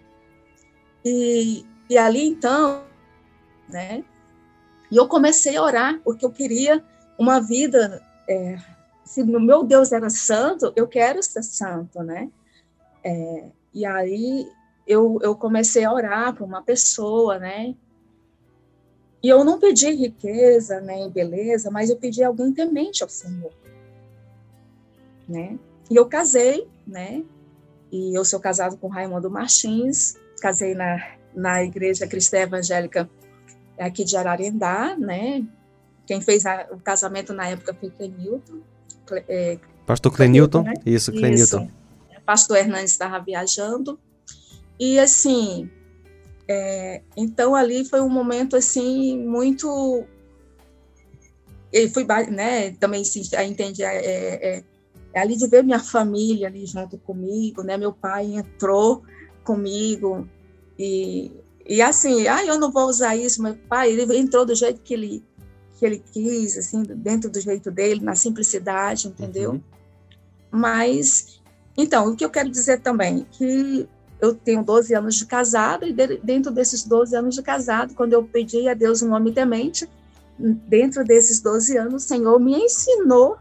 [1.02, 2.84] E, e ali, então,
[3.68, 4.04] né?
[4.90, 6.84] E eu comecei a orar, porque eu queria
[7.18, 8.02] uma vida.
[8.28, 8.58] É,
[9.02, 12.30] se o meu Deus era santo, eu quero ser santo, né?
[13.02, 14.46] É, e aí
[14.86, 17.74] eu, eu comecei a orar para uma pessoa, né?
[19.26, 23.52] E eu não pedi riqueza, nem beleza, mas eu pedi alguém temente ao Senhor,
[25.28, 25.58] né?
[25.90, 27.24] E eu casei, né?
[27.90, 33.10] E eu sou casado com Raimundo Martins, casei na, na Igreja Cristã Evangélica
[33.76, 35.44] aqui de Ararendá, né?
[36.06, 38.60] Quem fez a, o casamento na época foi Clenilton.
[39.26, 40.62] É, Pastor Clenilton?
[40.62, 40.74] Né?
[40.86, 41.64] Isso, Clenilton.
[41.64, 42.20] Isso.
[42.24, 43.98] Pastor Hernandes estava viajando.
[44.78, 45.68] E assim,
[46.48, 50.04] é, então ali foi um momento assim muito
[51.72, 54.64] ele foi né também se entende é, é,
[55.12, 59.02] é, ali de ver minha família ali junto comigo né meu pai entrou
[59.42, 60.28] comigo
[60.78, 61.32] e
[61.68, 64.94] e assim ah eu não vou usar isso meu pai ele entrou do jeito que
[64.94, 65.24] ele
[65.76, 69.60] que ele quis assim dentro do jeito dele na simplicidade entendeu uhum.
[70.50, 71.42] mas
[71.76, 73.88] então o que eu quero dizer também que
[74.20, 78.22] eu tenho 12 anos de casado, e dentro desses 12 anos de casado, quando eu
[78.22, 79.88] pedi a Deus um homem temente,
[80.38, 83.36] dentro desses 12 anos, o Senhor me ensinou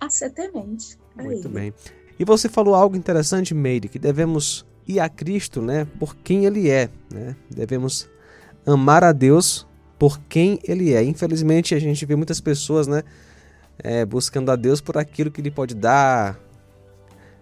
[0.00, 0.98] a ser temente.
[1.14, 1.72] Muito bem.
[2.18, 6.70] E você falou algo interessante, Meire, que devemos ir a Cristo, né, por quem Ele
[6.70, 7.34] é, né?
[7.50, 8.08] Devemos
[8.66, 9.66] amar a Deus
[9.98, 11.02] por quem Ele é.
[11.02, 13.02] Infelizmente, a gente vê muitas pessoas, né,
[13.78, 16.38] é, buscando a Deus por aquilo que Ele pode dar,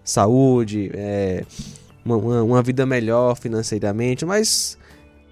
[0.04, 1.44] saúde, é,
[2.04, 4.78] uma, uma vida melhor financeiramente, mas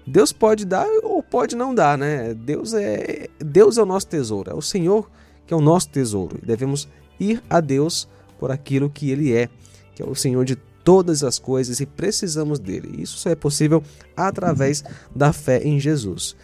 [0.05, 2.33] Deus pode dar ou pode não dar, né?
[2.33, 5.09] Deus é Deus é o nosso tesouro, é o Senhor
[5.45, 6.39] que é o nosso tesouro.
[6.41, 6.87] E devemos
[7.19, 8.07] ir a Deus
[8.39, 9.49] por aquilo que Ele é,
[9.93, 13.01] que é o Senhor de todas as coisas e precisamos dele.
[13.01, 13.83] Isso só é possível
[14.15, 14.83] através
[15.15, 16.35] da fé em Jesus.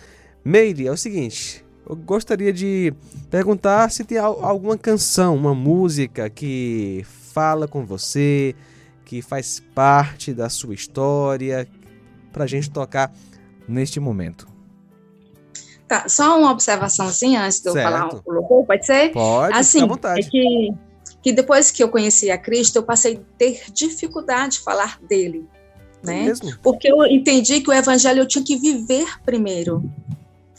[0.43, 2.93] Meire, é o seguinte, eu gostaria de
[3.29, 8.53] perguntar se tem alguma canção, uma música que fala com você,
[9.07, 11.65] que faz parte da sua história,
[12.33, 13.09] para a gente tocar
[13.65, 14.45] neste momento.
[15.87, 17.89] Tá, só uma observaçãozinha antes de eu certo.
[17.89, 19.13] falar o louvor, pode ser?
[19.13, 20.27] Pode, assim, à vontade.
[20.27, 20.73] É que,
[21.23, 25.47] que depois que eu conheci a Cristo, eu passei a ter dificuldade de falar dele.
[26.03, 26.23] É né?
[26.25, 26.57] Mesmo?
[26.61, 29.89] Porque eu entendi que o evangelho eu tinha que viver primeiro.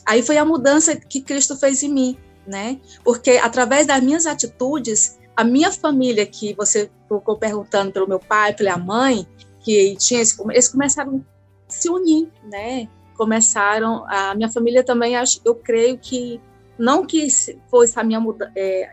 [0.06, 2.80] Aí foi a mudança que Cristo fez em mim, né?
[3.04, 8.53] Porque através das minhas atitudes, a minha família, que você ficou perguntando pelo meu pai,
[8.55, 9.24] pela mãe,
[9.61, 11.24] que tinha esse, eles começaram
[11.68, 12.88] a se unir, né?
[13.16, 16.40] Começaram, a minha família também, eu creio que,
[16.77, 17.29] não que
[17.70, 18.90] fosse a minha mudança, é,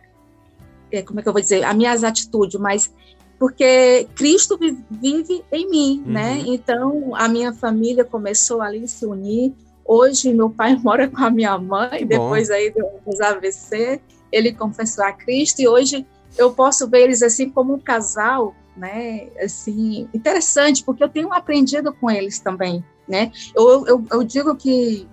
[0.91, 2.93] é, como é que eu vou dizer, as minhas atitudes, mas
[3.39, 4.55] porque Cristo
[4.91, 6.33] vive em mim, né?
[6.33, 6.37] uhum.
[6.37, 6.43] né?
[6.45, 9.51] Então a minha família começou ali a se unir
[9.85, 12.55] Hoje, meu pai mora com a minha mãe, que depois bom.
[12.55, 12.73] aí
[13.05, 16.05] dos AVC, ele confessou a Cristo, e hoje
[16.37, 21.93] eu posso ver eles assim como um casal, né, assim, interessante, porque eu tenho aprendido
[21.93, 25.07] com eles também, né, eu, eu, eu digo que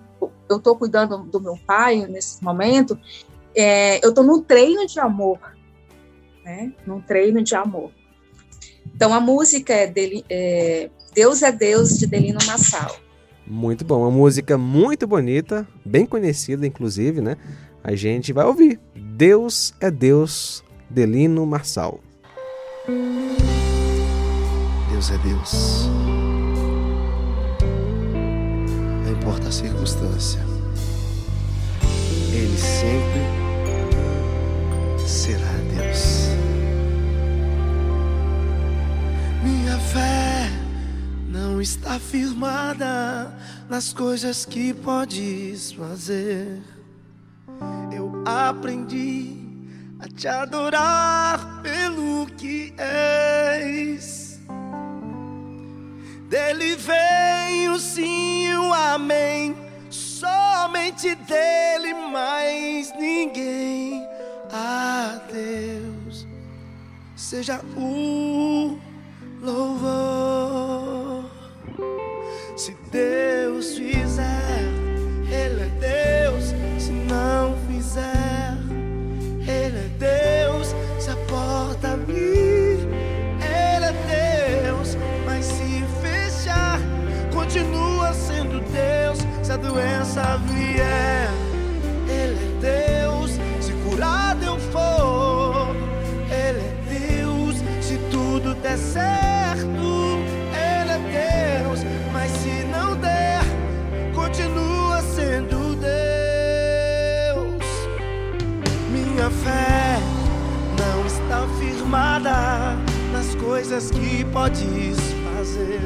[0.49, 2.97] eu estou cuidando do meu pai nesse momento,
[3.55, 5.39] é, eu estou num treino de amor,
[6.43, 7.91] né, num treino de amor.
[8.95, 12.95] Então, a música é, dele, é Deus é Deus, de Delino Massal.
[13.45, 17.37] Muito bom, uma música muito bonita, bem conhecida inclusive, né?
[17.83, 18.79] A gente vai ouvir.
[18.95, 21.99] Deus é Deus, Delino Marçal.
[24.91, 25.89] Deus é Deus.
[29.03, 30.39] Não importa a circunstância.
[32.31, 33.21] Ele sempre
[35.07, 36.27] será Deus.
[39.43, 40.47] Minha fé
[41.27, 43.35] não está firmada
[43.67, 46.61] nas coisas que podes fazer.
[47.91, 49.42] Eu aprendi
[50.03, 54.37] a te adorar pelo que és.
[56.29, 59.55] Dele vem o sim o amém.
[59.89, 64.05] Somente dele, mais ninguém.
[64.51, 66.27] A Deus
[67.15, 68.77] seja o
[69.41, 71.31] louvor.
[72.57, 74.42] Se Deus fizer,
[89.53, 91.29] a doença vier,
[92.07, 93.31] Ele é Deus.
[93.61, 95.75] Se curado eu for,
[96.29, 97.55] Ele é Deus.
[97.81, 99.33] Se tudo der certo.
[109.43, 109.99] fé
[110.77, 112.77] não está firmada
[113.11, 114.97] nas coisas que podes
[115.35, 115.81] fazer.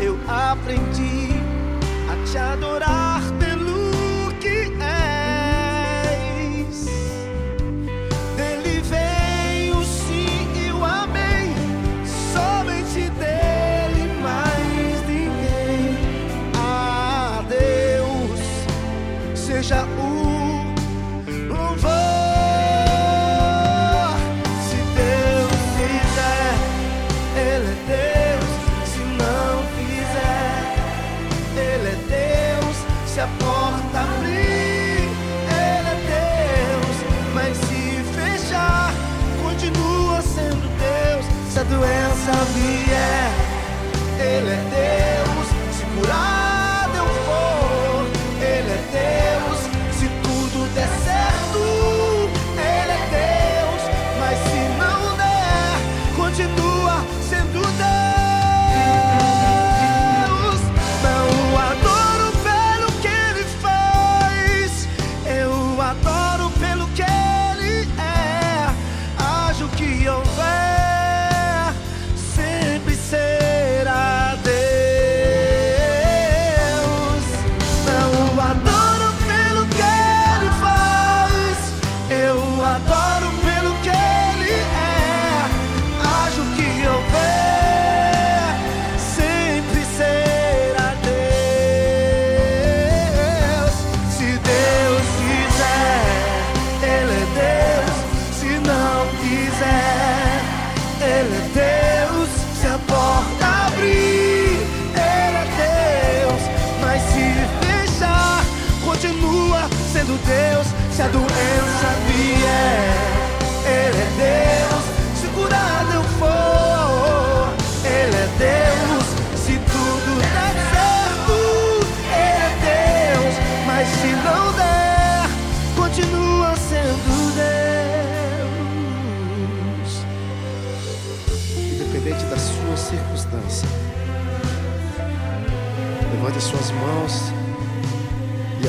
[0.00, 1.25] Eu aprendi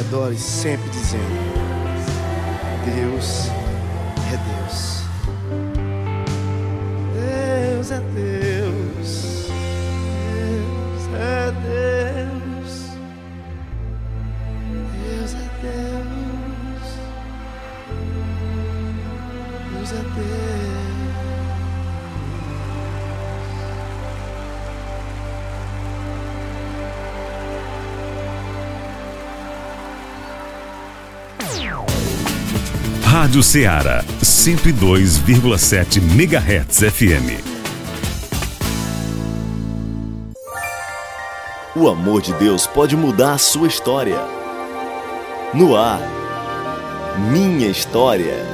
[0.07, 1.23] adore sempre dizendo:
[2.85, 3.49] Deus
[4.31, 5.03] é Deus.
[7.13, 9.47] Deus é Deus.
[10.39, 12.73] Deus é Deus.
[15.03, 16.85] Deus é Deus.
[19.73, 20.96] Deus é Deus.
[33.27, 37.43] Rádio Ceará, 102,7 MHz FM.
[41.75, 44.17] O amor de Deus pode mudar a sua história.
[45.53, 45.99] No ar,
[47.29, 48.45] minha história.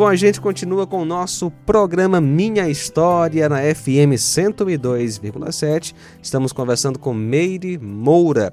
[0.00, 5.94] Bom, a gente continua com o nosso programa Minha História na FM 102,7.
[6.22, 8.50] Estamos conversando com Meire Moura.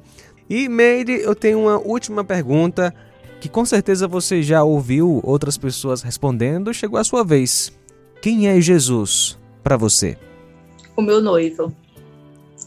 [0.49, 2.93] E Meire, eu tenho uma última pergunta
[3.39, 6.73] que com certeza você já ouviu outras pessoas respondendo.
[6.73, 7.71] Chegou a sua vez.
[8.21, 10.17] Quem é Jesus para você?
[10.97, 11.73] O meu noivo.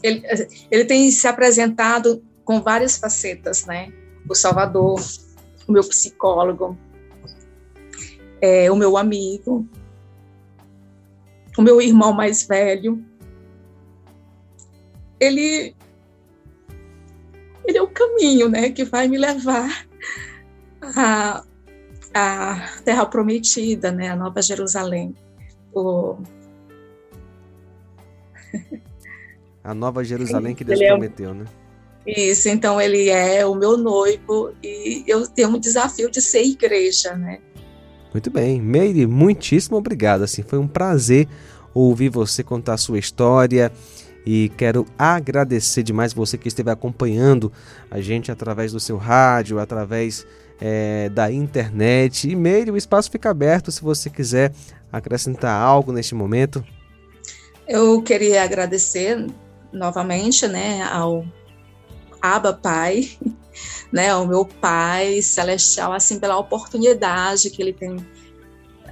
[0.01, 0.23] Ele,
[0.71, 3.93] ele tem se apresentado com várias facetas, né?
[4.27, 4.99] O Salvador,
[5.67, 6.75] o meu psicólogo,
[8.41, 9.67] é, o meu amigo,
[11.57, 13.03] o meu irmão mais velho.
[15.19, 15.75] Ele,
[17.63, 19.85] ele é o caminho, né, que vai me levar
[20.81, 21.43] à,
[22.13, 25.15] à Terra Prometida, né, a Nova Jerusalém.
[25.73, 26.17] O...
[29.63, 31.45] A Nova Jerusalém que Deus Ele é prometeu, né?
[32.05, 37.15] Isso, então ele é o meu noivo e eu tenho um desafio de ser igreja,
[37.15, 37.39] né?
[38.13, 38.61] Muito bem.
[38.61, 40.23] Meire, muitíssimo obrigado.
[40.23, 41.27] Assim, foi um prazer
[41.73, 43.71] ouvir você contar a sua história
[44.25, 47.51] e quero agradecer demais você que esteve acompanhando
[47.89, 50.25] a gente através do seu rádio, através
[50.59, 52.29] eh, da internet.
[52.29, 54.51] E Meire, o espaço fica aberto se você quiser
[54.91, 56.63] acrescentar algo neste momento.
[57.67, 59.25] Eu queria agradecer
[59.71, 61.25] novamente, né, ao
[62.21, 63.09] Abba Pai,
[63.91, 67.97] né, ao meu Pai celestial, assim, pela oportunidade que ele tem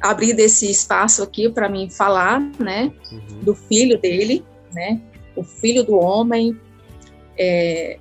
[0.01, 3.43] abrido esse espaço aqui para mim falar, né, Uhum.
[3.43, 5.01] do filho dele, né,
[5.35, 6.57] o filho do homem,
[7.37, 7.99] é,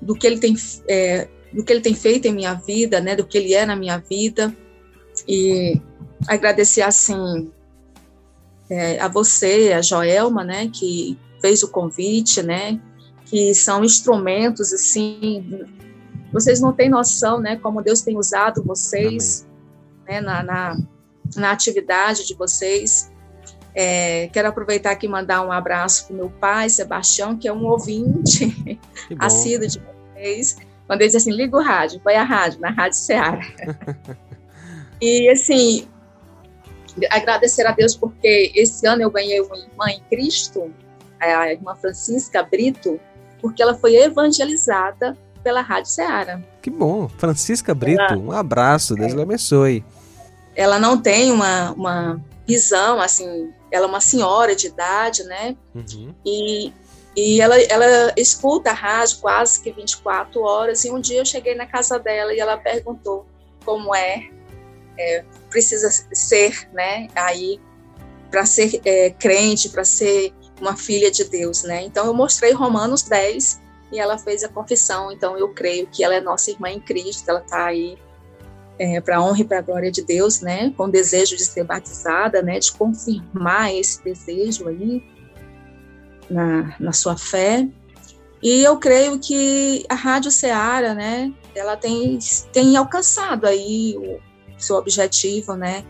[0.00, 0.56] do que ele tem,
[0.88, 3.76] é, do que ele tem feito em minha vida, né, do que ele é na
[3.76, 4.54] minha vida,
[5.26, 5.80] e
[6.28, 7.50] agradecer assim
[8.68, 12.80] é, a você, a Joelma, né, que fez o convite, né,
[13.30, 15.64] que são instrumentos assim,
[16.32, 19.46] vocês não têm noção, né, como Deus tem usado vocês,
[20.04, 20.78] né, na, na,
[21.36, 23.08] na atividade de vocês.
[23.72, 27.52] É, quero aproveitar aqui e mandar um abraço para o meu pai, Sebastião, que é
[27.52, 28.80] um ouvinte
[29.16, 30.56] assíduo de vocês.
[30.88, 33.40] Quando ele diz assim, liga o rádio, põe a rádio, na Rádio Ceará.
[35.00, 35.86] e assim,
[37.10, 40.74] agradecer a Deus porque esse ano eu ganhei uma irmã em Cristo,
[41.20, 42.98] a irmã Francisca Brito,
[43.40, 46.40] porque ela foi evangelizada pela Rádio Ceará.
[46.60, 47.08] Que bom.
[47.08, 48.94] Francisca Brito, um abraço.
[48.94, 49.84] Deus lhe abençoe.
[50.54, 55.56] Ela não tem uma, uma visão, assim, ela é uma senhora de idade, né?
[55.74, 56.14] Uhum.
[56.24, 56.72] E,
[57.16, 60.84] e ela, ela escuta a rádio quase que 24 horas.
[60.84, 63.26] E um dia eu cheguei na casa dela e ela perguntou
[63.64, 64.28] como é,
[64.98, 67.08] é precisa ser, né?
[67.14, 67.60] Aí,
[68.30, 71.82] para ser é, crente, para ser uma filha de Deus, né?
[71.84, 73.60] Então eu mostrei Romanos 10
[73.92, 75.10] e ela fez a confissão.
[75.10, 77.96] Então eu creio que ela é nossa irmã em Cristo, ela está aí
[78.78, 80.72] é, para a honra e para a glória de Deus, né?
[80.76, 82.58] Com desejo de ser batizada, né?
[82.58, 85.02] De confirmar esse desejo aí
[86.30, 87.68] na, na sua fé.
[88.42, 91.32] E eu creio que a Rádio Ceará, né?
[91.54, 92.18] Ela tem,
[92.52, 94.18] tem alcançado aí o
[94.56, 95.84] seu objetivo, né?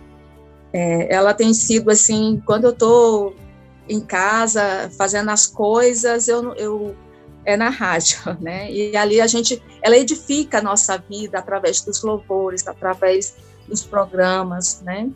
[0.72, 3.36] É, ela tem sido assim, quando eu estou
[3.90, 6.96] em casa fazendo as coisas, eu, eu
[7.44, 8.70] é na rádio, né?
[8.70, 13.34] E ali a gente, ela edifica a nossa vida através dos louvores, através
[13.66, 15.10] dos programas, né?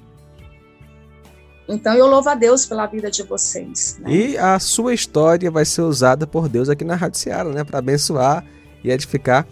[1.68, 3.97] Então eu louvo a Deus pela vida de vocês.
[4.01, 4.11] Né?
[4.11, 7.62] E a sua história vai ser usada por Deus aqui na Rádio Seara, né?
[7.62, 8.45] Para abençoar
[8.83, 9.47] e edificar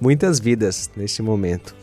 [0.00, 1.74] muitas vidas neste momento.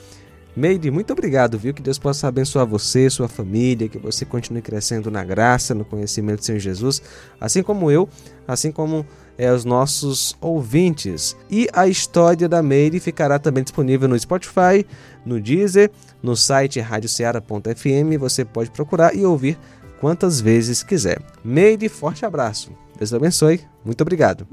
[0.58, 1.72] Meide, muito obrigado, viu?
[1.72, 6.40] Que Deus possa abençoar você, sua família, que você continue crescendo na graça, no conhecimento
[6.40, 7.00] do Senhor Jesus,
[7.40, 8.10] assim como eu,
[8.48, 9.06] assim como
[9.38, 11.38] é, os nossos ouvintes.
[11.48, 14.84] E a história da Meire ficará também disponível no Spotify,
[15.24, 15.92] no Deezer,
[16.24, 18.18] no site radioceara.fm.
[18.20, 19.60] Você pode procurar e ouvir
[20.02, 21.22] quantas vezes quiser.
[21.44, 22.72] Meire, forte abraço.
[22.98, 23.62] Deus abençoe.
[23.86, 24.48] Muito obrigado.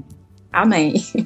[0.53, 0.93] Amém.